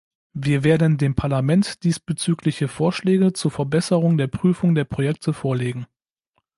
Wir 0.33 0.63
werden 0.63 0.97
dem 0.97 1.13
Parlament 1.13 1.83
diesbezügliche 1.83 2.67
Vorschläge 2.67 3.33
zur 3.33 3.51
Verbesserung 3.51 4.17
der 4.17 4.25
Prüfung 4.25 4.73
der 4.73 4.83
Projekte 4.85 5.31
vorlegen. 5.31 5.85